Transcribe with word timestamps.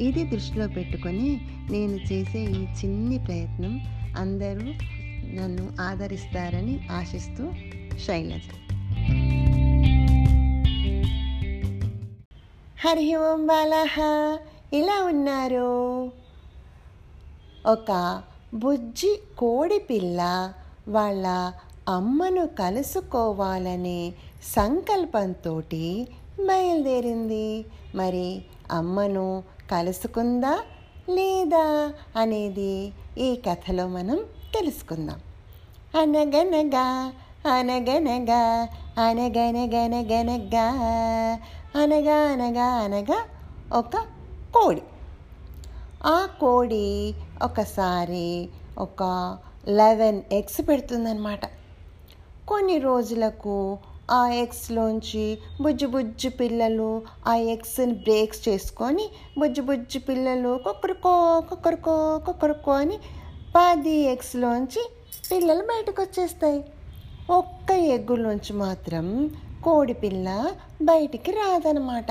ఇది 0.00 0.24
దృష్టిలో 0.24 0.68
పెట్టుకొని 0.68 1.40
నేను 1.70 1.96
చేసే 2.12 2.38
ఈ 2.38 2.62
చిన్ని 2.62 3.18
ప్రయత్నం 3.18 3.80
అందరూ 4.16 4.66
నన్ను 5.34 5.72
ఆదరిస్తారని 5.80 6.88
ఆశిస్తూ 6.90 7.52
శైలజ. 8.06 8.42
హరి 12.84 13.16
ఓం 13.16 13.46
బాలహ 13.46 14.00
ఇలా 14.72 15.04
ఉన్నారు. 15.04 16.12
ఒక 17.66 18.22
బుజ్జి 18.54 19.20
కోడి 19.38 19.78
పిల్ల 19.78 20.52
వాళ్ళ 20.88 21.26
అమ్మను 21.88 22.46
కలుసుకోవాలనే 22.46 24.12
సంకల్పంతో 24.42 25.62
బయలుదేరింది. 26.40 27.64
మరి 27.94 28.42
అమ్మను 28.70 29.42
కలుసుకుందా 29.70 30.60
లేదా 31.10 31.92
అనేది 32.16 32.92
ఈ 33.18 33.42
కథలో 33.48 33.88
మనం 33.88 34.16
తెలుసుకుందాం. 34.54 35.20
అనగనగా 36.00 37.12
అనగనగా 37.58 38.68
అనగనగనగనగా 39.08 40.66
అనగా 41.82 42.14
అనగా 42.14 42.64
అనగా 42.64 43.24
ఒక 43.72 43.96
కోడి. 44.54 44.82
ఆ 46.06 46.28
కోడి 46.40 47.14
ఒకసారి 47.42 48.48
ఒక 48.78 49.38
లెవెన్ 49.68 50.22
ఎగ్స్ 50.32 50.68
పెడుతుందన్నమాట. 50.68 51.40
కొన్ని 52.48 52.78
రోజులకు 52.78 53.78
ఆ 54.12 54.28
ఎగ్స్లోంచి 54.34 55.24
బుజ్జు 55.60 55.86
బుజ్జు 55.86 56.28
పిల్లలు 56.40 56.88
ఆ 57.26 57.34
ఎగ్స్ని 57.52 57.94
బ్రేక్స్ 57.94 58.48
చేసుకొని 58.48 59.04
బుజ్జు 59.38 59.62
బుజ్జు 59.62 59.98
పిల్లలు 59.98 60.52
కుక్కరుకో 60.64 61.14
కుక్కరుకో 61.40 61.94
కుక్కరుకో 62.18 62.72
అని 62.72 62.98
పది 63.56 63.96
ఎగ్స్లోంచి 64.06 64.82
పిల్లలు 65.30 65.62
బయటకు 65.62 66.02
వచ్చేస్తాయి 66.02 66.60
ఒక్క 67.30 67.70
ఎగ్గులోంచి 67.70 68.52
మాత్రం 68.56 69.06
కోడి 69.64 69.94
పిల్ల 69.94 70.28
బయటికి 70.82 71.30
రాదనమాట 71.30 72.10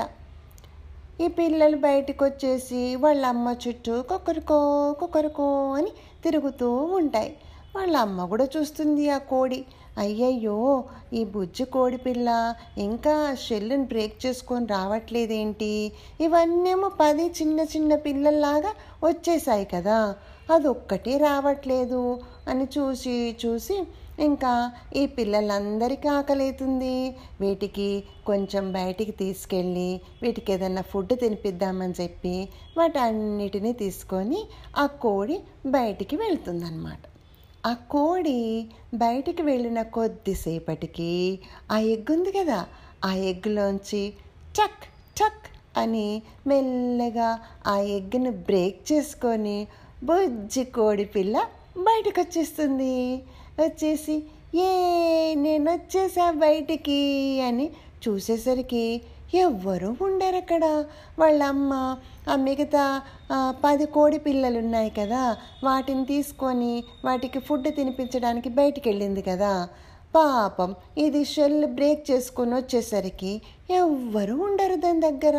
ఈ 1.20 1.28
పిల్లలు 1.28 1.76
బయటకు 1.76 2.24
వచ్చేసి 2.24 2.96
వాళ్ళ 2.96 3.26
అమ్మ 3.26 3.48
చుట్టూ 3.64 4.02
కొక్కరుకో 4.02 4.58
కుక్కరుకో 5.00 5.46
అని 5.72 5.90
తిరుగుతూ 6.24 6.68
ఉంటాయి. 7.00 7.30
వాళ్ళ 7.76 7.96
అమ్మ 7.96 8.24
కూడా 8.24 8.46
చూస్తుంది 8.56 9.10
ఆ 9.10 9.18
కోడి. 9.18 9.60
అయ్యయ్యో 9.98 10.84
ఈ 11.12 11.24
బుజ్జి 11.24 11.64
కోడిపిల్ల 11.64 12.54
ఇంకా 12.78 13.36
షెల్లుని 13.46 13.84
బ్రేక్ 13.84 14.26
చేసుకొని 14.26 14.66
రావట్లేదేంటి? 14.66 15.92
ఇవన్నేమో 16.20 16.88
పది 16.88 17.26
చిన్న 17.26 17.60
చిన్న 17.60 17.94
పిల్లల్లాగా 17.94 18.72
వచ్చేసాయి 19.04 19.64
కదా 19.64 20.14
అదొక్కటి 20.50 21.18
రావట్లేదు 21.18 22.20
అని 22.48 22.66
చూసి 22.78 23.36
చూసి 23.46 23.82
ఇంకా 24.18 24.72
ఈ 24.96 25.06
పిల్లలందరికీ 25.06 26.08
ఆకలితుంది. 26.08 27.14
వీటికి 27.40 28.04
కొంచెం 28.26 28.72
బయటికి 28.72 29.12
తీసుకెళ్ళి 29.12 30.00
వీటికి 30.22 30.52
ఏదన్నా 30.52 30.82
ఫుడ్ 30.82 31.20
తినిపిద్దామని 31.20 31.94
చెప్పి 32.00 32.48
వాటన్నిటిని 32.78 33.72
తీసుకొని 33.72 34.46
ఆ 34.78 34.86
కోడి 34.86 35.40
బయటికి 35.66 36.16
వెళ్తుందన్నమాట. 36.16 37.11
ఆ 37.64 37.72
కోడి 37.88 38.38
బయటికి 38.94 39.42
వెళ్ళిన 39.42 39.80
కొద్దిసేపటికి 39.92 41.10
ఆ 41.72 41.76
ఎగ్ 41.92 42.10
ఉంది 42.10 42.30
కదా 42.32 42.58
ఆ 43.04 43.10
ఎగ్లోంచి 43.24 44.02
చక్ 44.54 44.84
చక్ 45.16 45.46
అని 45.76 46.08
మెల్లగా 46.46 47.28
ఆ 47.66 47.76
ఎగ్ని 47.96 48.32
బ్రేక్ 48.46 48.80
చేసుకొని 48.92 49.58
బుజ్జి 50.02 50.64
కోడి 50.74 51.06
పిల్ల 51.06 51.36
బయటకు 51.78 52.18
వచ్చేస్తుంది 52.20 52.94
వచ్చేసి 53.58 54.16
ఏ 54.62 54.70
నేను 55.36 55.66
వచ్చేసా 55.70 56.26
బయటికి 56.40 57.00
అని 57.40 57.66
చూసేసరికి 58.04 58.84
ఎవ్వరూ 59.34 59.90
ఉండరు 60.00 60.36
అక్కడ. 60.36 60.64
వాళ్ళ 61.18 61.42
అమ్మ 61.42 61.72
ఆ 62.30 62.36
మిగతా 62.36 62.84
పది 63.64 63.86
కోడి 63.86 64.18
పిల్లలు 64.18 64.58
ఉన్నాయి 64.58 64.90
కదా 64.90 65.22
వాటిని 65.64 66.04
తీసుకొని 66.04 66.84
వాటికి 67.04 67.38
ఫుడ్ 67.38 67.68
తినిపించడానికి 67.76 68.48
బయటికి 68.48 68.88
వెళ్ళింది 68.88 69.22
కదా. 69.22 69.68
పాపం 70.14 70.74
ఇది 70.98 71.24
షెల్ 71.24 71.66
బ్రేక్ 71.66 72.02
చేసుకొని 72.10 72.54
వచ్చేసరికి 72.54 73.32
ఎవ్వరూ 73.70 74.36
ఉండరు 74.42 74.74
దాని 74.74 75.00
దగ్గర. 75.00 75.38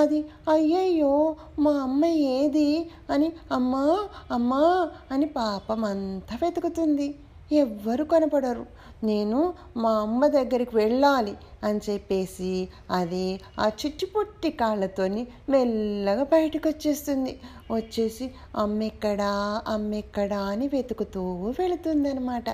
అది 0.00 0.18
అయ్యయ్యో 0.50 1.36
మా 1.58 1.70
అమ్మ 1.70 2.04
ఏది 2.04 2.90
అని 3.10 3.32
అమ్మా 3.52 3.84
అమ్మా 4.30 4.90
అని 5.12 5.26
పాపం 5.26 5.84
అంతా 5.84 6.38
వెతుకుతుంది. 6.42 7.08
ఎవ్వరు 7.52 8.04
కనపడరు. 8.04 8.66
నేను 9.04 9.54
మా 9.76 9.92
అమ్మ 9.92 10.26
దగ్గరికి 10.26 10.76
వెళ్ళాలి 10.76 11.36
అని 11.64 11.80
చెప్పేసి 11.90 12.68
అది 12.90 13.40
ఆ 13.60 13.70
చుట్టుపుట్టి 13.86 14.50
కాళ్ళతోని 14.50 15.26
మెల్లగా 15.48 16.22
బయటకు 16.22 16.68
వచ్చేస్తుంది. 16.68 17.40
వచ్చేసి 17.70 18.30
అమ్మెక్కడా 18.56 19.62
అమ్మెక్కడా 19.68 20.38
అని 20.38 20.68
వెతుకుతూ 20.68 21.54
వెళుతుందనమాట 21.58 22.44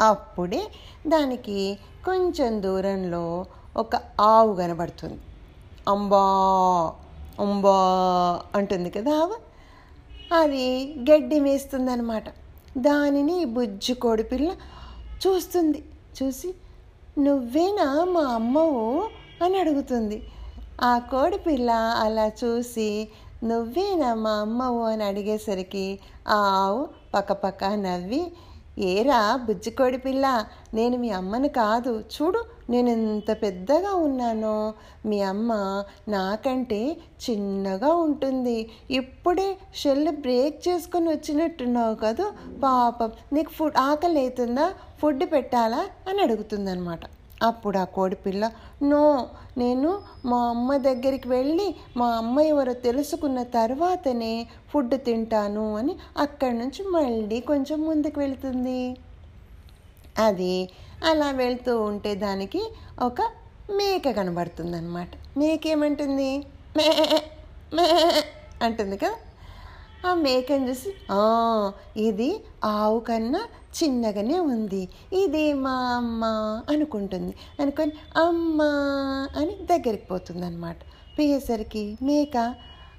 అప్పుడే 0.00 0.62
దానికి 1.06 1.78
కొంచెం 2.04 2.62
దూరంలో 2.62 3.46
ఒక 3.76 3.96
ఆవు 4.20 4.54
కనబడుతుంది. 4.56 5.20
అంబా 5.88 6.24
అంబా 7.40 7.76
అంటుంది 8.54 8.90
కదా 8.90 9.14
ఆవు. 9.14 9.36
అది 10.34 10.94
గడ్డి 11.10 11.40
మేస్తుందనమాట 11.40 12.24
దానిని 12.78 13.44
బుజ్జి 13.44 13.94
కోడిపిల్ల 13.94 14.52
చూస్తుంది. 15.26 15.84
చూసి 16.22 16.54
నువ్వేనా 17.18 18.04
మా 18.04 18.20
అమ్మవు? 18.20 19.08
అని 19.44 19.58
అడుగుతుంది. 19.58 20.22
ఆ 20.82 20.98
కోడిపిల్ల 20.98 21.70
అలా 21.70 22.32
చూసి 22.44 23.08
నువ్వేనా 23.44 24.14
మా 24.14 24.30
అమ్మవు? 24.30 24.82
అని 24.82 25.04
అడిగేసరికి 25.04 25.98
ఆ 26.28 26.34
ఆవు 26.34 26.88
పక్కపక్క 27.14 27.64
నవ్వి 27.64 28.32
ఏరా 28.78 29.36
బుజ్జి 29.36 29.70
కోడిపిల్ల 29.70 30.44
నేను 30.74 30.98
మీ 30.98 31.10
అమ్మను 31.10 31.48
కాదు. 31.48 32.00
చూడు 32.00 32.55
నేను 32.70 32.88
ఎంత 32.88 33.42
పెద్దగా 33.42 33.94
ఉన్నానో 33.94 34.74
మీ 35.06 35.20
అమ్మ 35.22 35.52
నాకంటే 36.08 36.96
చిన్నగా 37.30 37.94
ఉంటుంది. 37.94 38.68
ఇప్పుడే 38.90 39.56
షెల్ 39.74 40.08
బ్రేక్ 40.10 40.68
చేసుకొని 40.68 41.08
వచ్చినట్టున్నావు 41.08 41.94
కదా? 41.94 42.32
పాపం. 42.64 43.10
నీకు 43.32 43.50
ఫుడ్ 43.50 43.76
ఆకలి 43.76 44.20
అవుతుందా 44.20 44.72
ఫుడ్ 44.98 45.24
పెట్టాలా? 45.32 45.86
అని 46.08 46.22
అడుగుతుందనమాట. 46.22 47.00
అప్పుడు 47.42 47.78
ఆ 47.78 47.84
కోడిపిల్ల 47.84 48.50
నో 48.82 49.26
నేను 49.58 49.98
మా 50.24 50.48
అమ్మ 50.48 50.76
దగ్గరికి 50.76 51.28
వెళ్ళి 51.28 51.74
మా 51.96 52.06
అమ్మ 52.06 52.40
ఎవరో 52.40 52.72
తెలుసుకున్న 52.72 53.42
తర్వాతనే 53.42 54.46
ఫుడ్ 54.70 54.94
తింటాను 54.94 55.76
అని 55.76 55.96
అక్కడి 56.18 56.58
నుంచి 56.58 56.88
మళ్ళీ 56.88 57.40
కొంచెం 57.40 57.80
ముందుకు 57.82 58.20
వెళుతుంది. 58.20 58.96
అది 60.18 60.68
అలా 61.04 61.30
వెళ్తూ 61.30 61.72
ఉంటే 61.80 62.14
దానికి 62.14 62.62
ఒక 63.02 63.20
మేక 63.76 64.10
కనబడుతుంది 64.10 64.76
అనమాట 64.76 65.08
మేక 65.38 65.66
ఏమంటుంది 65.66 66.30
మే 66.76 66.88
మే 67.74 67.86
అంటుంది 68.62 68.96
కదా. 68.96 69.16
ఆ 70.08 70.14
మేకని 70.14 70.68
చూసి 70.68 70.90
ఇది 72.00 72.28
ఆవు 72.64 72.98
కన్నా 73.00 73.40
చిన్నగానే 73.78 74.38
ఉంది. 74.38 74.88
ఇదే 75.12 75.52
మా 75.52 75.74
అమ్మ 75.96 76.24
అనుకుంటుంది. 76.72 77.34
అనుకొని 77.60 77.92
అమ్మ 78.16 78.62
అని 79.36 79.54
దగ్గరికి 79.72 80.06
పోతుంది 80.06 80.44
అనమాట 80.46 80.76
పోయేసరికి 81.18 81.98
మేక 82.02 82.54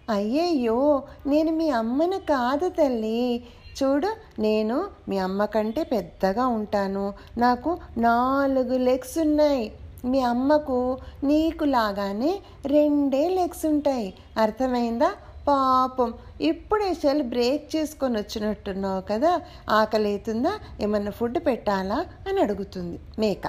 అయ్యయ్యో 0.09 1.03
నేను 1.27 1.51
మీ 1.51 1.69
అమ్మను 1.69 2.19
కాదు 2.19 2.69
తల్లి. 2.69 3.43
చూడు 3.83 4.41
నేను 4.41 4.87
మీ 5.09 5.17
అమ్మ 5.17 5.45
కంటే 5.45 5.83
పెద్దగా 5.83 6.47
ఉంటాను. 6.47 7.13
నాకు 7.37 7.77
నాలుగు 7.97 8.77
లెగ్స్ 8.77 9.17
ఉన్నాయి. 9.17 9.71
మీ 10.05 10.21
అమ్మకు 10.21 10.97
నీకు 11.23 11.63
లాగానే 11.63 12.39
రెండే 12.65 13.29
లెగ్స్ 13.29 13.65
ఉంటాయి. 13.65 14.13
అర్థమైందా? 14.37 15.11
పాపం. 15.47 16.13
ఇప్పుడే 16.41 16.93
సెల్ 16.93 17.23
బ్రేక్ 17.23 17.75
చేసుకొని 17.75 18.17
వచ్చినట్టున్నావు 18.17 19.01
కదా? 19.01 19.41
ఆకలి 19.69 20.09
అవుతుందా? 20.09 20.53
ఏమన్నా 20.81 21.11
ఫుడ్ 21.11 21.37
పెట్టాలా? 21.37 22.05
అని 22.29 22.41
అడుగుతుంది 22.41 22.99
మేక. 23.19 23.47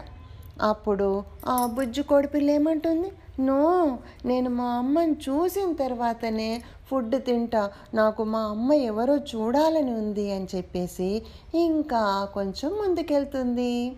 అప్పుడు 0.63 1.25
ఆ 1.49 1.67
బుజ్జు 1.67 2.03
కోడిపిల్ల 2.03 2.51
ఏమంటుంది? 2.51 3.13
నో 3.40 3.99
నేను 4.25 4.50
మా 4.50 4.64
అమ్మని 4.64 5.12
చూసిన 5.12 5.73
తర్వాతనే 5.73 6.62
ఫుడ్ 6.90 7.25
తింటా. 7.25 7.70
నాకు 7.94 8.25
మా 8.25 8.40
అమ్మ 8.40 8.73
ఎవరో 8.73 9.17
చూడాలని 9.17 9.93
ఉంది 9.94 10.32
అని 10.32 10.49
చెప్పేసి 10.55 11.23
ఇంకా 11.55 12.29
కొంచెం 12.35 12.70
ముందుకెళ్తుంది. 12.70 13.96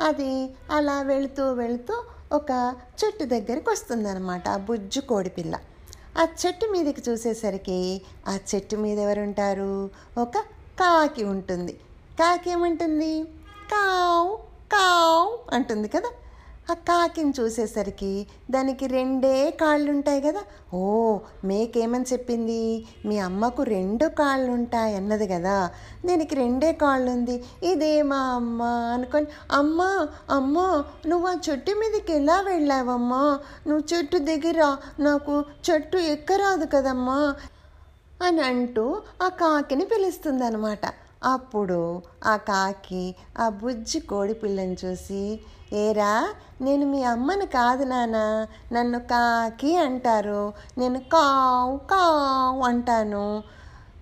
అది 0.00 0.50
అలా 0.70 1.02
వెళుతూ 1.02 1.52
వెళుతూ 1.52 2.04
ఒక 2.32 2.74
చెట్టు 3.04 3.24
దగ్గరికి 3.24 3.70
వస్తుందన్నమాట 3.70 4.48
ఆ 4.48 4.56
బుజ్జు 4.56 5.00
కోడిపిల్ల 5.00 5.56
ఆ 6.18 6.26
చెట్టు 6.46 6.66
మీదకి 6.66 7.10
చూసేసరికి 7.10 8.02
ఆ 8.28 8.38
చెట్టు 8.54 8.76
మీద 8.76 8.98
ఎవరుంటారు? 8.98 9.90
ఒక 10.18 10.38
కాకి 10.80 11.24
ఉంటుంది. 11.24 11.72
కాకి 12.20 12.50
ఏమంటుంది? 12.50 13.24
కావు 13.72 14.36
కావు 14.72 15.54
అంటుంది 15.54 15.88
కదా. 15.88 16.10
ఆ 16.70 16.74
కాకిని 16.74 17.32
చూసేసరికి 17.40 18.26
దానికి 18.50 18.86
రెండే 18.86 19.50
కాళ్ళుంటాయి 19.50 20.20
కదా. 20.20 20.42
ఓ 20.74 21.18
మేకేమని 21.44 22.04
చెప్పింది? 22.12 22.86
మీ 23.04 23.18
అమ్మకు 23.18 23.62
రెండు 23.62 24.04
కాళ్ళు 24.04 24.52
ఉంటాయి 24.52 24.96
అన్నది 24.96 25.28
కదా. 25.28 25.70
దీనికి 26.06 26.34
రెండే 26.34 26.72
కాళ్ళు 26.72 27.10
ఉంది 27.10 27.44
ఇదే 27.62 28.02
మా 28.02 28.16
అమ్మ 28.16 28.62
అనుకొని 28.62 29.26
అమ్మ 29.52 30.06
అమ్మ 30.30 30.84
నువ్వు 31.06 31.28
ఆ 31.28 31.36
చెట్టు 31.50 31.70
మీదకి 31.70 32.12
ఎలా 32.12 32.40
వెళ్ళావమ్మా? 32.40 33.38
నువ్వు 33.66 33.96
చెట్టు 33.96 34.18
దగ్గర 34.18 34.76
నాకు 35.00 35.44
చెట్టు 35.70 35.96
ఎక్కరాదు 35.96 36.66
కదమ్మా? 36.66 37.34
అని 38.22 38.40
అంటూ 38.40 39.02
ఆ 39.22 39.28
కాకిని 39.28 39.84
పిలుస్తుంది 39.84 40.44
అనమాట 40.44 40.99
అప్పుడు 41.24 42.02
ఆ 42.24 42.36
కాకి 42.36 43.14
ఆ 43.38 43.48
బుజ్జి 43.48 44.00
కోడి 44.00 44.34
పిల్లని 44.34 44.76
చూసి 44.84 45.40
ఏరా 45.72 46.28
నేను 46.60 46.86
మీ 46.86 47.02
అమ్మని 47.02 47.46
కాదు 47.46 47.84
నానా 47.84 48.46
నన్ను 48.72 48.98
కాకి 48.98 49.76
అంటారు. 49.76 50.52
నేను 50.78 50.98
కావు 50.98 51.76
కావు 51.76 52.62
అంటాను. 52.62 53.42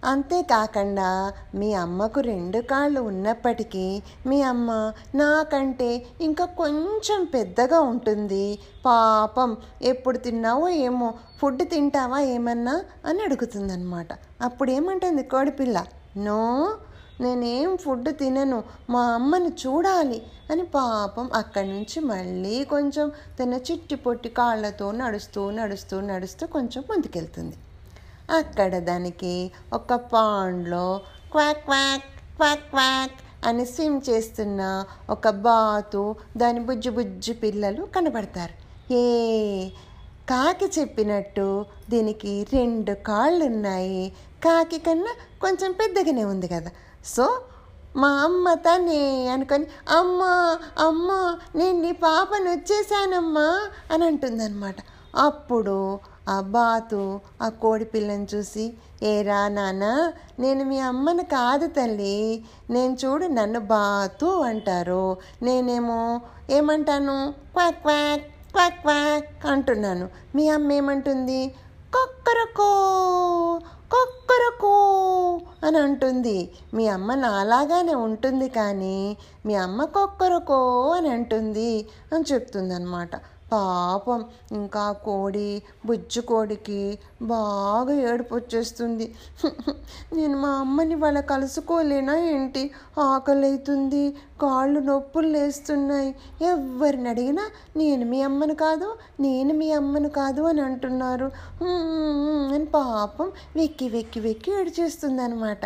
అంతేకాకుండా 0.05 1.33
మీ 1.55 1.75
అమ్మకు 1.75 2.21
రెండు 2.21 2.59
కాళ్ళు 2.59 3.01
ఉన్నప్పటికీ 3.01 4.03
మీ 4.27 4.43
అమ్మ 4.43 4.93
నాకంటే 5.15 6.07
ఇంకా 6.21 6.45
కొంచెం 6.45 7.25
పెద్దగా 7.25 7.81
ఉంటుంది. 7.81 8.59
పాపం 8.87 9.57
ఎప్పుడు 9.83 10.19
తిన్నావో 10.19 10.69
ఏమో 10.69 11.15
ఫుడ్ 11.41 11.63
తింటావా 11.71 12.21
ఏమన్నా? 12.21 12.85
అని 13.05 13.23
అడుగుతుందన్నమాట. 13.23 14.09
అప్పుడు 14.43 14.71
ఏమంటుంది 14.71 15.23
కోడిపిల్ల 15.23 15.85
నో 16.17 16.71
నేనేం 17.21 17.77
ఫుడ్ 17.77 18.11
తినను 18.19 18.59
మా 18.91 19.01
అమ్మని 19.15 19.51
చూడాలి 19.63 20.19
అని 20.51 20.65
పాపం 20.67 21.31
అక్కడి 21.35 21.69
నుంచి 21.69 22.01
మళ్ళీ 22.01 22.65
కొంచెం 22.65 23.13
తన 23.41 23.55
చిట్టి 23.69 23.97
పొట్టి 23.97 24.29
కాళ్ళతో 24.29 24.93
నడుస్తూ 24.93 25.51
నడుస్తూ 25.51 26.01
నడుస్తూ 26.01 26.47
కొంచెం 26.47 26.85
ముందుకెళ్తుంది. 26.91 27.57
అక్కడ 28.31 28.79
దానికి 28.79 29.35
ఒక 29.73 29.95
పాండ్లో 30.13 30.87
క్వాక్ 31.33 31.65
క్వాక్ 31.65 32.09
క్వాక్ 32.37 32.67
క్వాక్ 32.71 33.19
అని 33.47 33.65
స్విమ్ 33.67 34.01
చేస్తున్న 34.11 34.61
ఒక 35.11 35.29
బాతు 35.29 36.17
దాని 36.37 36.61
బుజ్జి 36.61 36.91
బుజ్జి 36.91 37.33
పిల్లలు 37.33 37.83
కనబడతారు. 37.97 38.55
ఏ 38.95 39.05
కాకి 40.31 40.67
చెప్పినట్టు 40.79 41.67
దీనికి 41.91 42.47
రెండు 42.53 42.93
కాళ్ళు 42.93 43.45
ఉన్నాయి 43.45 44.13
కాకి 44.45 44.79
కన్నా 44.79 45.13
కొంచెం 45.41 45.73
పెద్దగానే 45.73 46.25
ఉంది 46.25 46.49
కదా. 46.49 46.71
సో 47.17 47.41
మా 47.97 48.09
అమ్మ 48.09 48.55
తనే 48.55 49.29
అనుకొని 49.29 49.67
అమ్మ 49.99 50.23
అమ్మ 50.79 51.37
నేను 51.57 51.81
నీ 51.81 51.93
పాపను 51.93 52.51
వచ్చేసానమ్మా 52.51 53.69
అని 53.91 54.05
అంటుందన్నమాట. 54.05 54.77
అప్పుడు 55.17 56.01
ఆ 56.29 56.41
బాతు 56.41 57.21
ఆ 57.43 57.49
కోడి 57.49 57.85
పిల్లని 57.85 58.27
చూసి 58.35 58.75
ఏరా 59.03 59.49
నాన్న 59.49 60.13
నేను 60.39 60.65
మీ 60.65 60.79
అమ్మను 60.79 61.25
కాదు 61.25 61.67
తల్లి 61.67 62.45
నేను 62.71 62.97
చూడు 63.05 63.27
నన్ను 63.27 63.61
బాతు 63.61 64.27
అంటారు. 64.27 65.17
నేనేమో 65.43 66.21
ఏమంటాను? 66.51 67.35
క్వాక్ 67.53 67.81
క్వాక్ 67.83 68.27
క్వాక్ 68.53 68.81
క్వాక్ 68.81 69.47
అంటున్నాను. 69.47 70.09
మీ 70.35 70.49
అమ్మ 70.49 70.73
ఏమంటుంది? 70.73 71.55
కొక్కరకో 71.95 72.71
కొక్కరకో 73.91 74.75
అని 75.63 75.79
అంటుంది. 75.79 76.51
మీ 76.75 76.89
అమ్మ 76.89 77.15
నాలాగానే 77.15 77.95
ఉంటుంది 77.95 78.49
కానీ 78.49 79.17
మీ 79.47 79.55
అమ్మ 79.55 79.85
కొక్కరకో 79.85 80.61
అని 80.91 81.09
అంటుంది 81.09 81.87
అని 82.13 82.25
చెప్తుంది 82.33 82.75
అనమాట 82.75 83.11
పాపం 83.53 84.21
ఇంకా 84.53 84.93
కోడి 85.05 85.63
బుజ్జు 85.87 86.21
కోడికి 86.21 86.81
బాగా 87.23 87.95
ఏడుపు 88.01 88.35
వచ్చేస్తుంది. 88.35 89.07
నేను 90.13 90.37
మా 90.37 90.51
అమ్మని 90.59 90.95
వాళ్ళ 90.95 91.21
కలుసుకోలేనా 91.21 92.17
ఏంటి? 92.33 92.63
ఆకలి 92.99 93.47
అవుతుంది 93.47 94.03
కాళ్ళు 94.43 94.81
నొప్పులు 94.81 95.29
లేస్తున్నాయి. 95.29 96.15
ఎవరిని 96.43 97.09
అడిగినా 97.09 97.45
నేను 97.77 98.07
మీ 98.07 98.23
అమ్మను 98.23 98.55
కాదు 98.55 98.89
నేను 99.21 99.55
మీ 99.55 99.73
అమ్మను 99.73 100.09
కాదు 100.11 100.43
అని 100.43 100.61
అంటున్నారు. 100.61 101.31
అని 102.55 102.67
పాపం 102.75 103.33
వెక్కి 103.57 103.89
వెక్కి 103.89 104.21
వెక్కి 104.21 104.53
ఏడ్చేస్తుంది 104.53 105.23
అనమాట 105.23 105.65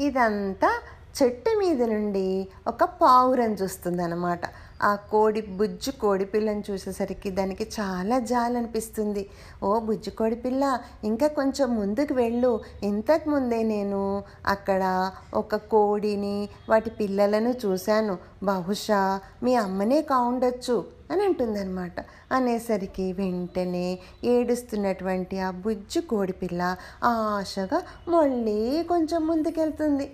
ఇదంతా 0.00 0.70
చెట్టు 1.16 1.50
మీద 1.58 1.82
నుండి 1.82 2.26
ఒక 2.66 2.84
పావురం 2.84 3.52
చూస్తుంది 3.52 4.02
అనమాట 4.02 4.44
ఆ 4.82 4.94
కోడి 4.94 5.40
బుజ్జి 5.40 5.90
కోడి 5.90 6.24
పిల్లని 6.24 6.62
చూసేసరికి 6.70 7.30
దానికి 7.30 7.64
చాలా 7.80 8.18
జాలనిపిస్తుంది 8.18 9.28
ఓ 9.62 9.80
బుజ్జి 9.80 10.10
కోడి 10.10 10.36
పిల్ల 10.36 10.80
ఇంకా 11.04 11.26
కొంచెం 11.28 11.74
ముందుకు 11.76 12.14
వెళ్ళు. 12.14 12.60
ఇంతకు 12.82 13.30
ముందే 13.30 13.62
నేను 13.62 14.22
అక్కడ 14.46 15.10
ఒక 15.34 15.56
కోడిని 15.56 16.48
వాటి 16.68 16.90
పిల్లలను 16.90 17.54
చూశాను. 17.64 18.18
బహుశా 18.42 19.20
మీ 19.42 19.54
అమ్మనే 19.54 20.02
కావుండొచ్చు 20.02 20.84
అని 21.10 21.24
అంటుందన్నమాట. 21.24 21.96
అనేసరికి 22.32 23.12
వెంటనే 23.12 23.98
ఏడుస్తున్నటువంటి 24.24 25.40
ఆ 25.40 25.50
బుజ్జి 25.50 26.00
కోడి 26.00 26.32
పిల్ల 26.32 26.76
ఆశగా 27.04 27.82
మళ్ళీ 28.08 28.82
కొంచెం 28.82 29.26
ముందుకెళ్తుంది. 29.26 30.06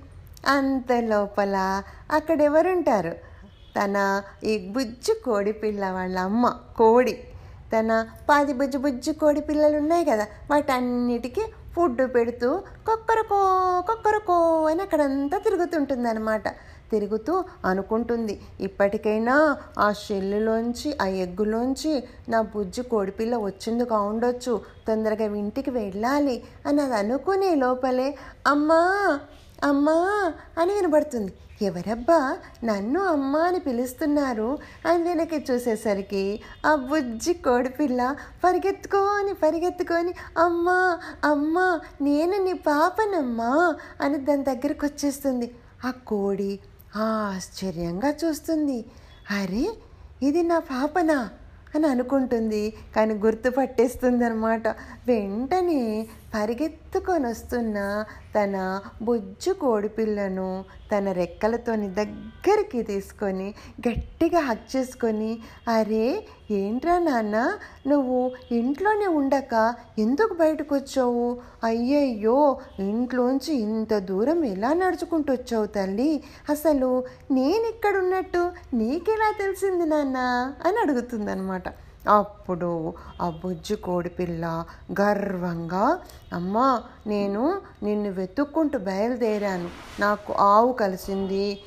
అంత 0.46 0.92
లోపల 0.92 1.82
అక్కడెవరుంటారు? 2.10 3.27
తన 3.78 3.96
ఈ 4.44 4.54
బుజ్జి 4.74 5.14
కోడి 5.24 5.52
పిల్ల 5.62 5.90
వాళ్ళ 5.90 6.18
అమ్మ 6.28 6.44
కోడి. 6.76 7.14
తన 7.72 7.90
పాది 8.28 8.52
బుజ్జి 8.52 8.78
బుజ్జి 8.78 9.12
కోడి 9.14 9.40
పిల్లలు 9.48 9.76
ఉన్నాయి 9.78 10.04
కదా 10.04 10.24
వాటన్నిటికీ 10.50 11.42
ఫుడ్ 11.74 12.00
పెడుతూ 12.14 12.48
కొక్కరకో 12.86 13.40
కొక్కరకో 13.88 14.36
అని 14.70 14.82
అక్కడంతా 14.82 15.38
తిరుగుతుంటుందన్నమాట. 15.38 16.46
తిరుగుతూ 16.92 17.32
అనుకుంటుంది 17.64 18.34
ఇప్పటికైనా 18.60 19.34
ఆ 19.78 19.88
షెల్లులోంచి 20.02 20.90
ఆ 21.00 21.06
ఎగ్గులోంచి 21.24 21.92
నా 22.28 22.38
బుజ్జి 22.54 22.82
కోడిపిల్ల 22.92 23.36
వచ్చింది 23.42 23.84
కావుండొచ్చు 23.84 24.54
తొందరగా 24.86 25.26
ఇంటికి 25.42 25.72
వెళ్ళాలి 25.72 26.36
అని 26.66 26.80
అది 26.80 26.96
అనుకునే 27.02 27.54
లోపలే 27.56 28.08
అమ్మా! 28.46 28.80
అమ్మా 29.64 30.32
అని 30.58 30.74
వినబడుతుంది. 30.74 31.32
ఎవరబ్బా? 31.62 32.36
నన్ను 32.64 33.04
అమ్మ 33.04 33.36
అని 33.36 33.58
పిలుస్తున్నారు. 33.58 34.58
అని 34.86 35.02
వెనక్కి 35.02 35.46
చూసేసరికి 35.50 36.40
ఆ 36.66 36.74
బుజ్జి 36.74 37.34
కోడిపిల్ల 37.34 38.16
పరిగెత్తుకొని 38.44 39.34
పరిగెత్తుకొని 39.34 40.14
అమ్మా 40.38 40.98
అమ్మా 41.24 41.80
నేను 42.00 42.44
నీ 42.44 42.52
పాపనమ్మా 42.52 43.74
అని 44.00 44.18
దాని 44.18 44.44
దగ్గరికి 44.44 44.84
వచ్చేస్తుంది. 44.84 45.54
ఆ 45.84 45.90
కోడి 45.90 46.60
ఆశ్చర్యంగా 46.96 48.14
చూస్తుంది. 48.24 48.84
అరే 49.30 49.68
ఇది 50.22 50.42
నా 50.42 50.58
పాపనా? 50.58 51.30
అని 51.74 51.86
అనుకుంటుంది. 51.86 52.74
కానీ 52.96 53.14
గుర్తుపట్టేస్తుంది 53.14 54.24
అనమాట 54.24 54.68
వెంటనే 55.06 56.06
పరిగెత్తుకొని 56.34 57.26
వస్తున్న 57.26 58.04
తన 58.34 58.56
బొజ్జు 59.02 59.52
కోడిపిల్లను 59.52 60.64
తన 60.92 61.12
రెక్కలతోని 61.12 61.88
దగ్గరికి 61.90 62.82
తీసుకొని 62.82 63.54
గట్టిగా 63.88 64.40
హక్ 64.40 64.76
చేసుకొని 64.76 65.30
అరే 65.68 66.06
ఏంట్రా 66.50 66.98
నాన్న? 66.98 67.36
నువ్వు 67.86 68.18
ఇంట్లోనే 68.50 69.06
ఉండక 69.06 69.54
ఎందుకు 69.98 70.34
బయటకు 70.34 70.74
వచ్చావు 70.74 71.26
అయ్యయ్యో 71.64 72.38
ఇంట్లోంచి 72.80 73.52
ఇంత 73.54 73.98
దూరం 73.98 74.44
ఎలా 74.44 74.72
నడుచుకుంటూ 74.74 75.32
వచ్చావు 75.32 75.66
తల్లి? 75.66 76.22
అసలు 76.48 77.04
నేను 77.30 77.66
ఇక్కడ 77.66 77.96
ఉన్నట్టు 77.96 78.50
నీకెలా 78.74 79.30
తెలిసింది 79.38 79.86
నాన్న? 79.86 80.18
అని 80.64 80.78
అడుగుతుందనమాట. 80.78 81.68
అప్పుడు 82.08 82.94
ఆ 83.22 83.30
బొజ్జు 83.30 83.74
కోడిపిల్ల 83.74 84.64
గర్వంగా 85.00 85.98
అమ్మా 86.32 86.82
నేను 87.06 87.60
నిన్ను 87.82 88.10
వెతుక్కుంటూ 88.10 88.78
బయలుదేరాను. 88.78 89.70
నాకు 90.00 90.32
ఆవు 90.32 90.72
కలిసింది. 90.72 91.60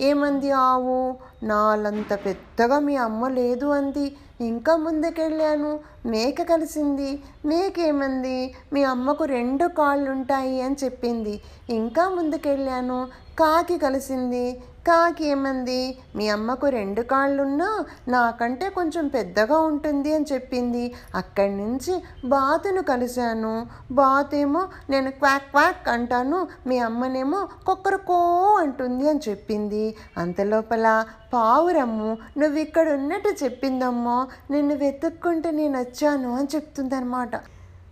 ఏమంది 0.00 0.50
ఆవు? 0.50 1.16
నాలంత 1.42 2.14
పెద్దగా 2.14 2.78
మీ 2.78 2.96
అమ్మ 2.96 3.28
లేదు 3.28 3.66
అంది. 3.66 4.16
ఇంకా 4.40 4.76
ముందుకెళ్ళాను. 4.76 5.80
మేక 6.06 6.42
కలిసింది. 6.42 7.22
మేకేమంది? 7.46 8.54
మీ 8.72 8.84
అమ్మకు 8.84 9.24
రెండు 9.24 9.66
కాళ్ళు 9.66 10.10
ఉంటాయి 10.10 10.62
అని 10.62 10.76
చెప్పింది. 10.84 11.40
ఇంకా 11.70 12.08
ముందుకెళ్ళాను. 12.08 13.08
కాకి 13.38 13.78
కలిసింది. 13.78 14.62
కాకి 14.86 15.24
ఏమంది 15.26 15.98
మీ 16.16 16.28
అమ్మకు 16.28 16.66
రెండు 16.68 17.02
కాళ్ళున్నా 17.02 17.84
నాకంటే 18.08 18.68
కొంచెం 18.68 19.08
పెద్దగా 19.08 19.58
ఉంటుంది 19.58 20.14
అని 20.14 20.26
చెప్పింది. 20.32 20.94
అక్కడి 21.14 21.54
నుంచి 21.56 21.94
బాతును 22.24 22.82
కలిశాను. 22.82 23.66
బాతేమో 23.92 24.62
నేను 24.90 25.10
క్వాక్ 25.10 25.50
క్వాక్ 25.50 25.88
అంటాను 25.88 26.48
మీ 26.66 26.78
అమ్మనేమో 26.78 27.48
కొక్కరకో 27.66 28.18
అంటుంది 28.60 29.08
అని 29.10 29.20
చెప్పింది. 29.28 29.84
అంతలోపల 30.16 31.04
పావురమ్ము 31.34 32.10
నువ్వు 32.38 32.58
ఇక్కడ 32.58 32.88
ఉన్నట్టు 32.92 33.44
చెప్పిందమ్మో 33.44 34.18
నిన్ను 34.50 34.74
వెతుక్కుంటే 34.74 35.50
నేను 35.50 35.78
వచ్చాను 35.78 36.36
అని 36.36 36.48
చెప్తుందన్నమాట. 36.54 37.36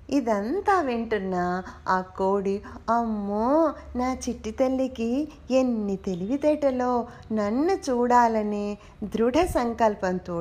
ఇదంతా 0.09 0.75
వింటున్నా 0.81 1.45
ఆ 1.89 1.97
కోడి 2.17 2.55
అమ్మో 2.91 3.49
నా 3.97 4.09
చిట్టి 4.15 4.53
తల్లికి 4.53 5.11
ఎన్ని 5.51 5.97
తెలివితేటలో 6.05 6.93
నన్ను 7.33 7.75
చూడాలని 7.89 8.67
దృఢ 9.15 9.39
సంకల్పంతో 9.55 10.39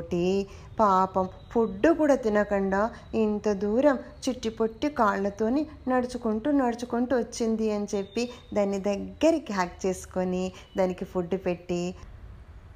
పాపం 0.80 1.26
ఫుడ్ 1.52 1.88
కూడా 1.98 2.16
తినకుండా 2.16 2.82
ఇంత 3.16 3.48
దూరం 3.58 3.96
చుట్టి 4.24 4.50
పొట్టి 4.50 4.90
కాళ్ళతోని 4.90 5.62
నడుచుకుంటూ 5.88 6.52
నడుచుకుంటూ 6.58 7.14
వచ్చింది 7.18 7.68
అని 7.72 7.88
చెప్పి 7.96 8.26
దాన్ని 8.54 8.80
దగ్గరికి 8.82 9.54
హ్యాక్ 9.54 9.78
చేసుకొని 9.86 10.44
దానికి 10.78 11.06
ఫుడ్ 11.06 11.36
పెట్టి 11.46 11.82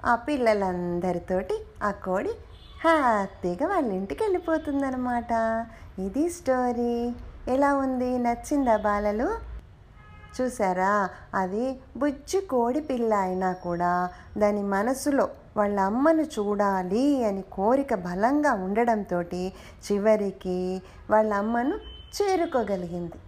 ఆ 0.05 0.15
పిల్లలందరితోటి 0.27 1.55
ఆ 1.83 1.91
కోడి 2.01 2.33
హ్యాపీగా 2.83 3.67
వాళ్ళ 3.67 3.91
ఇంటికి 3.91 4.23
వెళ్ళిపోతుందనమాట 4.23 5.31
ఇది 5.99 6.29
స్టోరీ. 6.29 7.13
ఎలా 7.47 7.75
ఉంది? 7.75 8.17
నచ్చిందా 8.17 8.77
బాలలు? 8.77 9.27
చూసారా? 10.37 11.09
అది 11.35 11.79
బుజ్జి 11.97 12.41
కోడి 12.41 12.81
పిల్ల 12.81 13.13
అయినా 13.13 13.53
కూడా 13.53 14.09
దాని 14.37 14.63
మనసులో 14.63 15.29
వాళ్ళ 15.57 15.79
అమ్మను 15.79 16.21
చూడాలి 16.21 17.23
అని 17.25 17.41
కోరిక 17.41 17.93
బలంగా 17.93 18.53
ఉండడంతో 18.53 19.21
చివరికి 19.91 20.81
వాళ్ళ 21.09 21.33
అమ్మను 21.33 21.77
చేరుకోగలిగింది. 22.17 23.19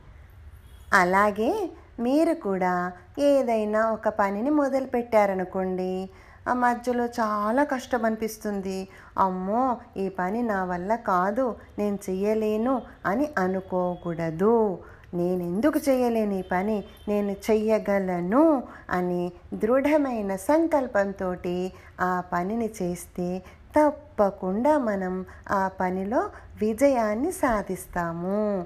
అలాగే 0.94 1.70
మీరు 2.00 2.34
కూడా 2.34 2.92
ఏదైనా 3.20 3.92
ఒక 3.92 4.10
పనిని 4.10 4.50
మొదలుపెట్టారనుకోండి. 4.50 6.10
ఆ 6.48 6.54
మధ్యలో 6.54 7.06
చాలా 7.06 7.64
కష్టం 7.64 8.06
అనిపిస్తుంది 8.06 8.88
అమ్మో 9.18 9.78
ఈ 9.98 10.10
పని 10.10 10.44
నా 10.44 10.64
వల్ల 10.64 10.96
కాదు 10.96 11.56
నేను 11.78 12.00
చెయ్యలేను 12.10 12.82
అని 13.06 13.30
అనుకోకూడదు. 13.38 14.80
నేను 15.14 15.44
ఎందుకు 15.44 15.80
చేయలేను 15.90 16.34
ఈ 16.34 16.42
పని? 16.42 16.84
నేను 17.08 17.32
చెయ్యగలను 17.32 18.64
అని 18.90 19.32
దృఢమైన 19.54 20.36
సంకల్పంతో 20.36 21.36
ఆ 22.02 22.24
పనిని 22.34 22.70
చేస్తే 22.82 23.44
తప్పకుండా 23.78 24.78
మనం 24.78 25.26
ఆ 25.52 25.72
పనిలో 25.80 26.30
విజయాన్ని 26.62 27.32
సాధిస్తాము. 27.32 28.66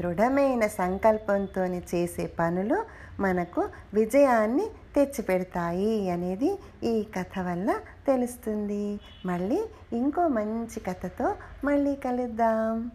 దృఢమైన 0.00 0.66
సంకల్పంతో 0.66 1.64
చేసే 1.64 2.26
పనులు 2.26 2.78
మనకు 3.20 3.68
విజయాన్ని 3.94 4.66
తెచ్చిపెడతాయి 4.94 6.10
అనేది 6.10 6.50
ఈ 6.84 6.94
కథ 7.16 7.38
వల్ల 7.38 7.70
తెలుస్తుంది. 8.06 9.00
మళ్ళీ 9.26 9.60
ఇంకో 9.92 10.28
మంచి 10.28 10.80
కథతో 10.80 11.34
మళ్ళీ 11.64 11.94
కలుద్దాం. 11.94 12.90